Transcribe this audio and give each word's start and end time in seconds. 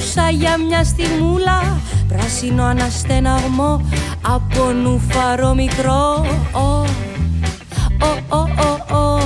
Άκουσα 0.00 0.30
για 0.30 0.56
μια 0.58 0.84
στιγμούλα 0.84 1.80
πράσινο 2.08 2.64
αναστέναγμο 2.64 3.80
από 4.20 4.72
νουφαρό 4.72 5.54
μικρό. 5.54 6.26
Ο, 6.52 6.84
ο, 8.00 8.18
ο, 8.28 8.36
ο, 8.36 8.96
ο. 8.96 9.18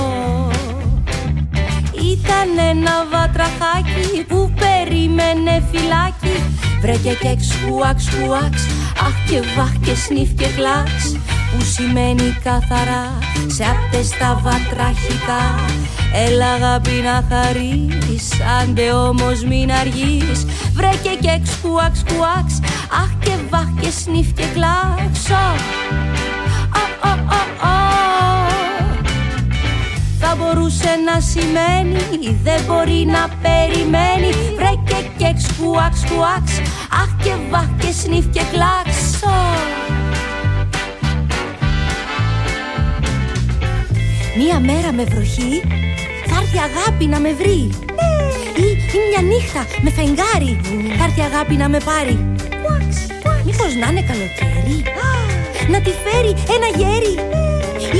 Ήταν 2.11 2.67
ένα 2.69 3.05
βατραχάκι 3.11 4.25
που 4.27 4.53
περίμενε 4.59 5.63
φυλάκι. 5.71 6.43
Βρέκε 6.81 7.13
και 7.21 7.35
ξουάξ 7.35 8.09
χουάξ 8.09 8.65
Αχ 9.05 9.29
και 9.29 9.41
βαχ 9.57 9.71
και 9.81 9.95
σνίφ 9.95 10.33
και 10.33 10.47
κλάξ 10.47 11.17
Που 11.51 11.63
σημαίνει 11.63 12.37
καθαρά 12.43 13.17
σε 13.47 13.63
αυτές 13.63 14.09
τα 14.09 14.41
βατραχικά 14.43 15.41
Έλα 16.17 16.51
αγάπη 16.51 16.91
να 17.03 17.23
χαρείς, 17.29 18.29
άντε 18.61 18.91
όμως 18.91 19.43
μην 19.43 19.71
αργείς. 19.71 20.45
Βρέκε 20.73 21.17
και 21.19 21.39
ξουάξ 21.43 22.03
χουάξ 22.09 22.59
Αχ 22.91 23.11
και 23.19 23.31
βαχ 23.49 23.67
και 23.81 23.89
σνίφ 23.89 24.33
και 24.33 24.43
κλάξ 24.53 25.19
θα 30.19 30.35
μπορούσε 30.35 30.89
να 31.05 31.19
σημαίνει 31.19 32.37
Δεν 32.43 32.61
μπορεί 32.67 33.05
να 33.05 33.29
περιμένει. 33.41 34.31
Βρέκε 34.55 35.09
και 35.17 35.33
ξκουάξ 35.37 36.03
κουάξ 36.09 36.59
Αχ 37.01 37.09
και 37.23 37.33
Μία 44.37 44.59
μέρα 44.59 44.91
με 44.91 45.03
βροχή 45.03 45.61
θα 46.25 46.35
έρθει 46.41 46.57
αγάπη 46.57 47.05
να 47.05 47.19
με 47.19 47.33
βρει. 47.33 47.69
Ή, 48.63 48.67
ή 48.95 48.99
μια 49.09 49.21
νύχτα 49.21 49.65
με 49.81 49.89
φεγγάρι 49.89 50.59
θα 50.97 51.03
έρθει 51.03 51.21
αγάπη 51.21 51.53
να 51.53 51.69
με 51.69 51.77
πάρει. 51.79 52.15
Μήπως 53.45 53.75
να 53.81 53.87
είναι 53.91 54.03
καλοκαίρι 54.09 54.83
Να 55.71 55.81
τη 55.81 55.91
φέρει 56.03 56.33
ένα 56.55 56.67
γέρι. 56.79 57.13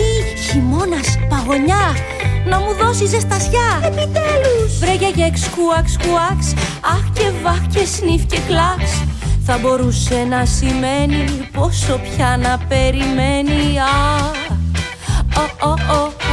Ή 0.03 0.37
χειμώνας 0.39 1.19
παγωνιά 1.29 1.85
να 2.45 2.59
μου 2.59 2.73
δώσει 2.81 3.05
ζεστασιά. 3.05 3.69
Επιτέλους. 3.83 4.79
Βρέγια 4.79 5.11
και 5.11 5.23
εξκουάξ 5.23 5.97
κουάξ 5.97 6.53
Αχ 6.81 7.03
και 7.13 7.31
βαχ 7.43 7.61
και 7.67 7.85
σνίφ 7.85 8.25
και 8.25 8.39
κλάξ 8.47 8.83
Θα 9.45 9.57
μπορούσε 9.57 10.25
να 10.29 10.45
σημαίνει 10.45 11.49
πόσο 11.53 11.99
πια 12.03 12.37
να 12.41 12.57
περιμένει. 12.67 13.79
Α, 13.79 14.43
ο, 15.35 15.67
ο, 15.67 15.69
ο, 15.69 16.01
ο. 16.01 16.24